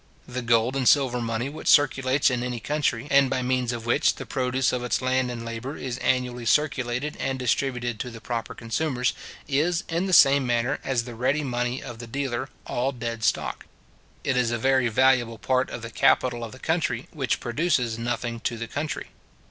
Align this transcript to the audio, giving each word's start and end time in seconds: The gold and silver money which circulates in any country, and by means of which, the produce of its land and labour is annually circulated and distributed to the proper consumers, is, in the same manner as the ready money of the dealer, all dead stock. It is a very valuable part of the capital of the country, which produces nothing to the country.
The 0.27 0.41
gold 0.41 0.75
and 0.75 0.89
silver 0.89 1.21
money 1.21 1.47
which 1.47 1.67
circulates 1.67 2.31
in 2.31 2.41
any 2.41 2.59
country, 2.59 3.05
and 3.11 3.29
by 3.29 3.43
means 3.43 3.71
of 3.71 3.85
which, 3.85 4.15
the 4.15 4.25
produce 4.25 4.73
of 4.73 4.83
its 4.83 4.99
land 4.99 5.29
and 5.29 5.45
labour 5.45 5.77
is 5.77 5.99
annually 5.99 6.47
circulated 6.47 7.15
and 7.19 7.37
distributed 7.37 7.99
to 7.99 8.09
the 8.09 8.19
proper 8.19 8.55
consumers, 8.55 9.13
is, 9.47 9.83
in 9.89 10.07
the 10.07 10.11
same 10.13 10.43
manner 10.47 10.79
as 10.83 11.03
the 11.03 11.13
ready 11.13 11.43
money 11.43 11.83
of 11.83 11.99
the 11.99 12.07
dealer, 12.07 12.49
all 12.65 12.91
dead 12.91 13.23
stock. 13.23 13.67
It 14.23 14.35
is 14.35 14.49
a 14.49 14.57
very 14.57 14.87
valuable 14.87 15.37
part 15.37 15.69
of 15.69 15.83
the 15.83 15.91
capital 15.91 16.43
of 16.43 16.51
the 16.51 16.57
country, 16.57 17.07
which 17.11 17.39
produces 17.39 17.99
nothing 17.99 18.39
to 18.39 18.57
the 18.57 18.67
country. 18.67 19.09